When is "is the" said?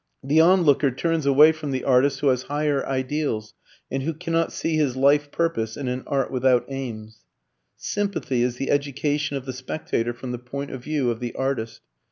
8.41-8.71